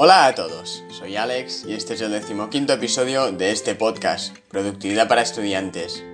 [0.00, 5.08] Hola a todos, soy Alex y este es el decimoquinto episodio de este podcast, Productividad
[5.08, 6.04] para Estudiantes.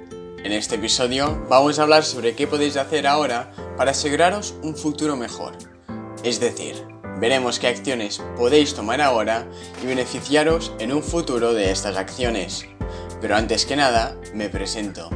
[0.42, 5.16] En este episodio vamos a hablar sobre qué podéis hacer ahora para aseguraros un futuro
[5.16, 5.58] mejor.
[6.22, 6.82] Es decir,
[7.20, 9.46] veremos qué acciones podéis tomar ahora
[9.82, 12.64] y beneficiaros en un futuro de estas acciones.
[13.20, 15.10] Pero antes que nada, me presento.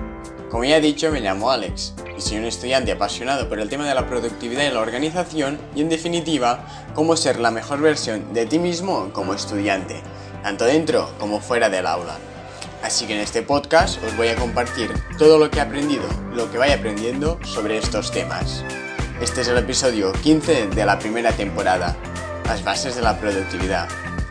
[0.51, 3.87] Como ya he dicho, me llamo Alex y soy un estudiante apasionado por el tema
[3.87, 8.45] de la productividad y la organización y en definitiva, cómo ser la mejor versión de
[8.45, 10.03] ti mismo como estudiante,
[10.43, 12.17] tanto dentro como fuera del aula.
[12.83, 16.51] Así que en este podcast os voy a compartir todo lo que he aprendido, lo
[16.51, 18.65] que vaya aprendiendo sobre estos temas.
[19.21, 21.97] Este es el episodio 15 de la primera temporada,
[22.47, 23.89] las bases de la productividad.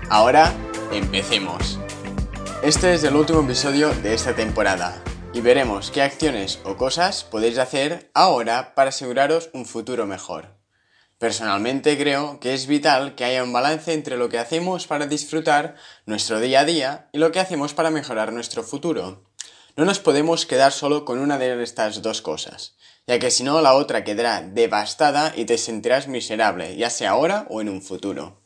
[0.09, 0.51] Ahora,
[0.91, 1.79] empecemos.
[2.63, 5.01] Este es el último episodio de esta temporada
[5.33, 10.57] y veremos qué acciones o cosas podéis hacer ahora para aseguraros un futuro mejor.
[11.19, 15.75] Personalmente creo que es vital que haya un balance entre lo que hacemos para disfrutar
[16.05, 19.23] nuestro día a día y lo que hacemos para mejorar nuestro futuro.
[19.75, 22.75] No nos podemos quedar solo con una de estas dos cosas,
[23.07, 27.47] ya que si no la otra quedará devastada y te sentirás miserable, ya sea ahora
[27.49, 28.41] o en un futuro.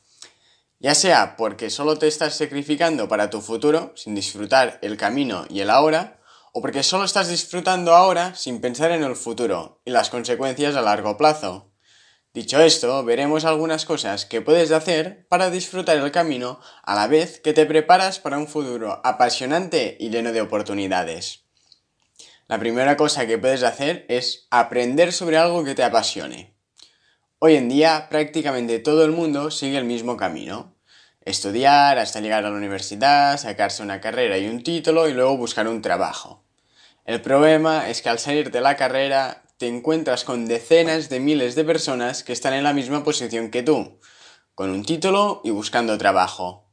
[0.80, 5.60] Ya sea porque solo te estás sacrificando para tu futuro, sin disfrutar el camino y
[5.60, 6.21] el ahora,
[6.52, 10.82] o porque solo estás disfrutando ahora sin pensar en el futuro y las consecuencias a
[10.82, 11.72] largo plazo.
[12.34, 17.42] Dicho esto, veremos algunas cosas que puedes hacer para disfrutar el camino a la vez
[17.42, 21.44] que te preparas para un futuro apasionante y lleno de oportunidades.
[22.48, 26.56] La primera cosa que puedes hacer es aprender sobre algo que te apasione.
[27.40, 30.76] Hoy en día prácticamente todo el mundo sigue el mismo camino.
[31.24, 35.68] Estudiar hasta llegar a la universidad, sacarse una carrera y un título y luego buscar
[35.68, 36.44] un trabajo.
[37.06, 41.54] El problema es que al salir de la carrera te encuentras con decenas de miles
[41.54, 44.00] de personas que están en la misma posición que tú,
[44.56, 46.68] con un título y buscando trabajo.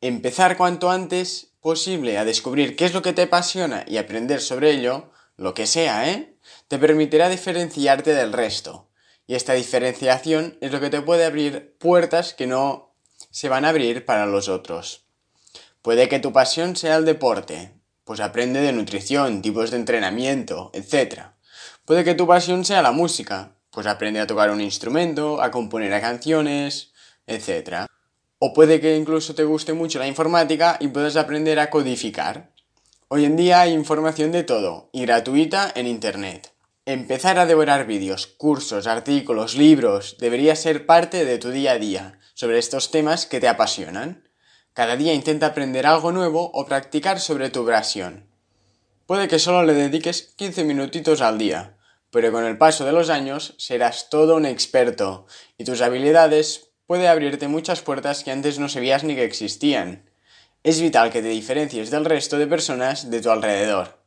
[0.00, 4.72] Empezar cuanto antes posible a descubrir qué es lo que te apasiona y aprender sobre
[4.72, 6.36] ello, lo que sea, ¿eh?
[6.66, 8.88] Te permitirá diferenciarte del resto.
[9.28, 12.85] Y esta diferenciación es lo que te puede abrir puertas que no
[13.36, 15.04] se van a abrir para los otros.
[15.82, 17.70] Puede que tu pasión sea el deporte,
[18.02, 21.24] pues aprende de nutrición, tipos de entrenamiento, etc.
[21.84, 26.00] Puede que tu pasión sea la música, pues aprende a tocar un instrumento, a componer
[26.00, 26.94] canciones,
[27.26, 27.84] etc.
[28.38, 32.52] O puede que incluso te guste mucho la informática y puedas aprender a codificar.
[33.08, 36.55] Hoy en día hay información de todo y gratuita en Internet.
[36.88, 42.20] Empezar a devorar vídeos, cursos, artículos, libros debería ser parte de tu día a día
[42.34, 44.28] sobre estos temas que te apasionan.
[44.72, 48.28] Cada día intenta aprender algo nuevo o practicar sobre tu pasión.
[49.04, 51.76] Puede que solo le dediques 15 minutitos al día,
[52.12, 55.26] pero con el paso de los años serás todo un experto
[55.58, 60.08] y tus habilidades puede abrirte muchas puertas que antes no sabías ni que existían.
[60.62, 63.98] Es vital que te diferencies del resto de personas de tu alrededor.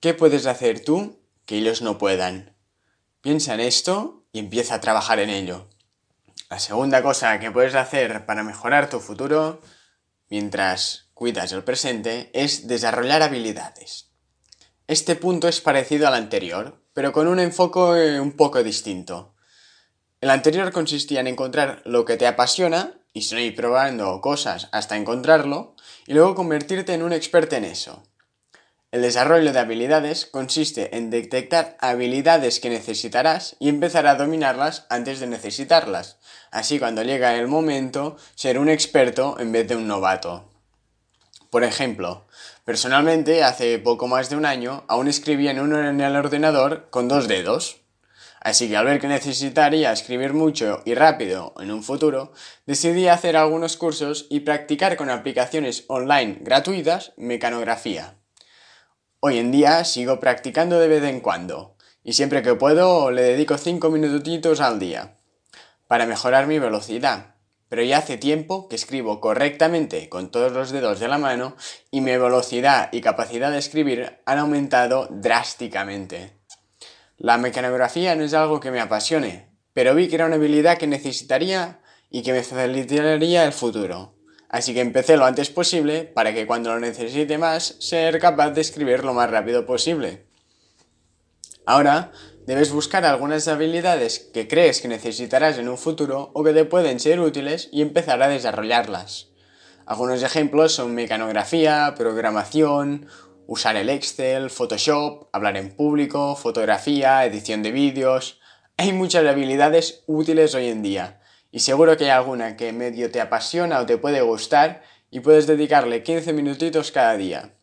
[0.00, 2.54] ¿Qué puedes hacer tú que ellos no puedan?
[3.20, 5.68] Piensa en esto y empieza a trabajar en ello.
[6.50, 9.60] La segunda cosa que puedes hacer para mejorar tu futuro
[10.28, 14.10] mientras cuidas el presente es desarrollar habilidades.
[14.86, 19.34] Este punto es parecido al anterior, pero con un enfoque un poco distinto.
[20.20, 25.76] El anterior consistía en encontrar lo que te apasiona y seguir probando cosas hasta encontrarlo
[26.06, 28.02] y luego convertirte en un experto en eso.
[28.94, 35.18] El desarrollo de habilidades consiste en detectar habilidades que necesitarás y empezar a dominarlas antes
[35.18, 36.18] de necesitarlas.
[36.52, 40.48] Así cuando llega el momento, ser un experto en vez de un novato.
[41.50, 42.28] Por ejemplo,
[42.64, 47.08] personalmente hace poco más de un año aún escribía en, uno en el ordenador con
[47.08, 47.78] dos dedos.
[48.40, 52.32] Así que al ver que necesitaría escribir mucho y rápido en un futuro,
[52.64, 58.18] decidí hacer algunos cursos y practicar con aplicaciones online gratuitas mecanografía.
[59.26, 63.56] Hoy en día sigo practicando de vez en cuando y siempre que puedo le dedico
[63.56, 65.16] 5 minutitos al día
[65.88, 67.36] para mejorar mi velocidad.
[67.70, 71.56] Pero ya hace tiempo que escribo correctamente con todos los dedos de la mano
[71.90, 76.36] y mi velocidad y capacidad de escribir han aumentado drásticamente.
[77.16, 80.86] La mecanografía no es algo que me apasione, pero vi que era una habilidad que
[80.86, 81.80] necesitaría
[82.10, 84.13] y que me facilitaría el futuro.
[84.48, 88.60] Así que empecé lo antes posible para que cuando lo necesite más, ser capaz de
[88.60, 90.26] escribir lo más rápido posible.
[91.66, 92.12] Ahora,
[92.46, 97.00] debes buscar algunas habilidades que crees que necesitarás en un futuro o que te pueden
[97.00, 99.28] ser útiles y empezar a desarrollarlas.
[99.86, 103.06] Algunos ejemplos son mecanografía, programación,
[103.46, 108.40] usar el Excel, Photoshop, hablar en público, fotografía, edición de vídeos.
[108.76, 111.20] Hay muchas habilidades útiles hoy en día
[111.54, 115.46] y seguro que hay alguna que medio te apasiona o te puede gustar y puedes
[115.46, 117.54] dedicarle 15 minutitos cada día.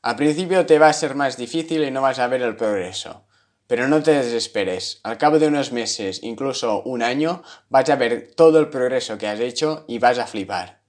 [0.00, 3.26] Al principio te va a ser más difícil y no vas a ver el progreso.
[3.66, 8.30] Pero no te desesperes, al cabo de unos meses, incluso un año, vas a ver
[8.36, 10.84] todo el progreso que has hecho y vas a flipar.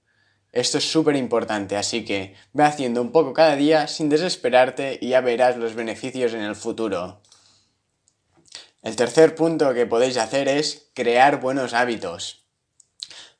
[0.52, 5.08] Esto es súper importante, así que ve haciendo un poco cada día sin desesperarte y
[5.08, 7.20] ya verás los beneficios en el futuro.
[8.80, 12.43] El tercer punto que podéis hacer es crear buenos hábitos.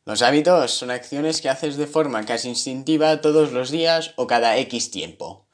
[0.06, 4.58] Los hábitos son acciones que haces de forma casi instintiva todos los días o cada
[4.58, 5.46] X tiempo.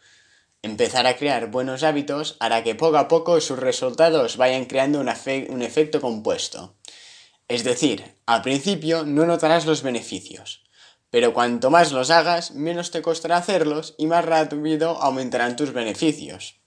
[0.62, 5.62] Empezar a crear buenos hábitos hará que poco a poco sus resultados vayan creando un,
[5.62, 6.74] efecto compuesto.
[7.46, 10.64] Es decir, al principio no notarás los beneficios,
[11.10, 16.59] pero cuanto más los hagas, menos te costará hacerlos y más rápido aumentarán tus beneficios.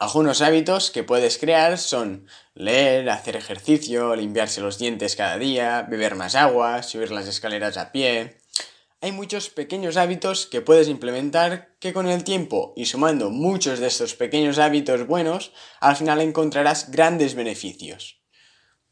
[0.00, 6.16] Algunos hábitos que puedes crear son leer, hacer ejercicio, limpiarse los dientes cada día, beber
[6.16, 8.38] más agua, subir las escaleras a pie.
[9.00, 13.86] Hay muchos pequeños hábitos que puedes implementar que con el tiempo y sumando muchos de
[13.86, 18.20] estos pequeños hábitos buenos, al final encontrarás grandes beneficios.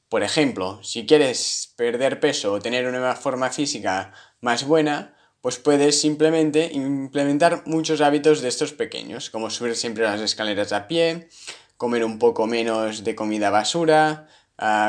[0.09, 6.01] Por ejemplo, si quieres perder peso o tener una forma física más buena, pues puedes
[6.01, 11.29] simplemente implementar muchos hábitos de estos pequeños, como subir siempre las escaleras a pie,
[11.77, 14.29] comer un poco menos de comida basura,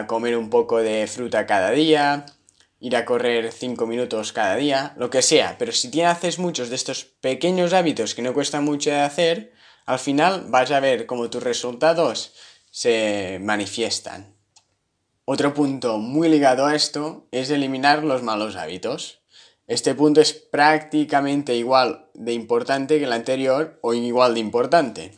[0.08, 2.28] comer un poco de fruta cada día,
[2.80, 5.56] ir a correr 5 minutos cada día, lo que sea.
[5.58, 9.54] Pero si tienes, haces muchos de estos pequeños hábitos que no cuestan mucho de hacer,
[9.88, 12.34] al final vas a ver cómo tus resultados
[12.70, 14.36] se manifiestan.
[15.26, 19.23] Otro punto muy ligado a esto es eliminar los malos hábitos.
[19.74, 25.18] Este punto es prácticamente igual de importante que el anterior o igual de importante.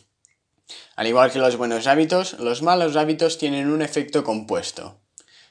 [0.95, 5.01] Al igual que los buenos hábitos, los malos hábitos tienen un efecto compuesto.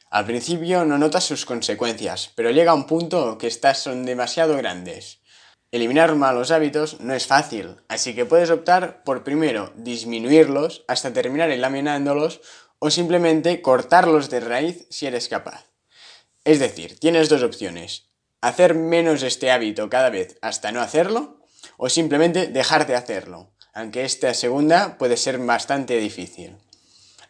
[0.09, 5.21] Al principio no notas sus consecuencias, pero llega un punto que estas son demasiado grandes.
[5.71, 11.51] Eliminar malos hábitos no es fácil, así que puedes optar por primero disminuirlos hasta terminar
[11.51, 12.41] eliminándolos
[12.79, 15.67] o simplemente cortarlos de raíz si eres capaz.
[16.45, 18.13] Es decir, tienes dos opciones.
[18.44, 21.38] Hacer menos este hábito cada vez hasta no hacerlo
[21.79, 26.58] o simplemente dejar de hacerlo, aunque esta segunda puede ser bastante difícil.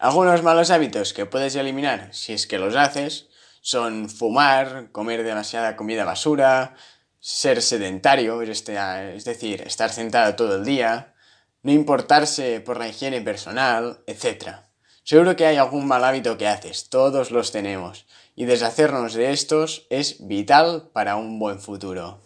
[0.00, 3.28] Algunos malos hábitos que puedes eliminar si es que los haces
[3.60, 6.74] son fumar, comer demasiada comida basura,
[7.20, 8.64] ser sedentario, es
[9.24, 11.14] decir, estar sentado todo el día,
[11.62, 14.64] no importarse por la higiene personal, etc.
[15.04, 18.04] Seguro que hay algún mal hábito que haces, todos los tenemos,
[18.36, 22.20] y deshacernos de estos es vital para un buen futuro.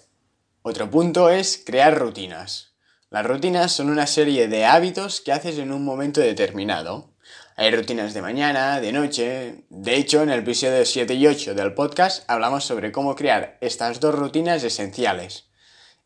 [0.62, 2.74] Otro punto es crear rutinas.
[3.10, 7.14] Las rutinas son una serie de hábitos que haces en un momento determinado.
[7.56, 9.64] Hay rutinas de mañana, de noche.
[9.70, 14.00] De hecho, en el episodio 7 y 8 del podcast hablamos sobre cómo crear estas
[14.00, 15.48] dos rutinas esenciales.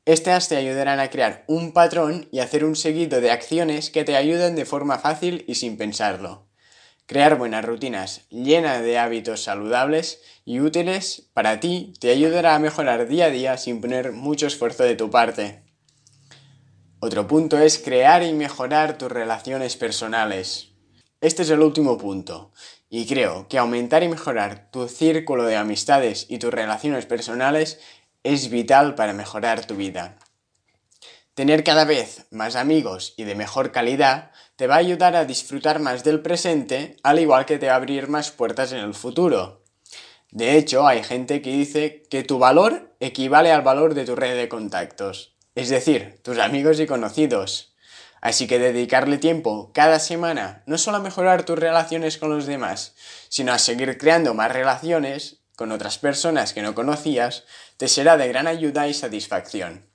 [0.04, 4.16] Estas te ayudarán a crear un patrón y hacer un seguido de acciones que te
[4.16, 6.51] ayuden de forma fácil y sin pensarlo.
[7.12, 13.06] Crear buenas rutinas llenas de hábitos saludables y útiles para ti te ayudará a mejorar
[13.06, 15.62] día a día sin poner mucho esfuerzo de tu parte.
[17.00, 20.70] Otro punto es crear y mejorar tus relaciones personales.
[21.20, 22.50] Este es el último punto,
[22.88, 27.78] y creo que aumentar y mejorar tu círculo de amistades y tus relaciones personales
[28.22, 30.16] es vital para mejorar tu vida.
[31.34, 35.78] Tener cada vez más amigos y de mejor calidad te va a ayudar a disfrutar
[35.78, 39.62] más del presente, al igual que te va a abrir más puertas en el futuro.
[40.30, 44.36] De hecho, hay gente que dice que tu valor equivale al valor de tu red
[44.36, 47.74] de contactos, es decir, tus amigos y conocidos.
[48.22, 52.94] Así que dedicarle tiempo cada semana no solo a mejorar tus relaciones con los demás,
[53.28, 57.44] sino a seguir creando más relaciones con otras personas que no conocías,
[57.76, 59.86] te será de gran ayuda y satisfacción.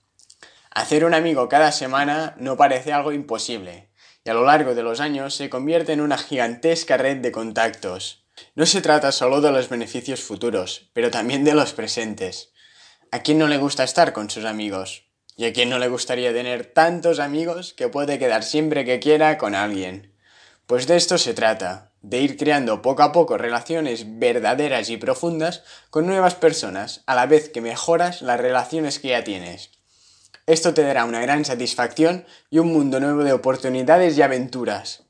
[0.72, 3.90] Hacer un amigo cada semana no parece algo imposible,
[4.27, 8.25] y a lo largo de los años se convierte en una gigantesca red de contactos.
[8.55, 12.51] No se trata solo de los beneficios futuros, pero también de los presentes.
[13.10, 15.05] ¿A quién no le gusta estar con sus amigos?
[15.38, 19.38] ¿Y a quién no le gustaría tener tantos amigos que puede quedar siempre que quiera
[19.38, 20.13] con alguien?
[20.65, 25.63] Pues de esto se trata, de ir creando poco a poco relaciones verdaderas y profundas
[25.89, 29.76] con nuevas personas, a la vez que mejoras las relaciones que ya tienes.
[30.48, 35.04] Esto te dará una gran satisfacción y un mundo nuevo de oportunidades y aventuras.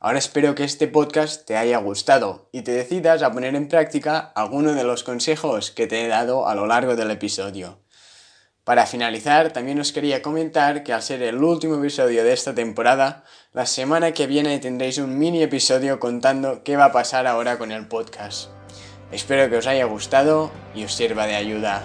[0.00, 4.18] Ahora espero que este podcast te haya gustado y te decidas a poner en práctica
[4.18, 7.78] alguno de los consejos que te he dado a lo largo del episodio.
[8.64, 13.22] Para finalizar, también os quería comentar que al ser el último episodio de esta temporada,
[13.52, 17.70] la semana que viene tendréis un mini episodio contando qué va a pasar ahora con
[17.70, 18.50] el podcast.
[19.12, 21.84] Espero que os haya gustado y os sirva de ayuda.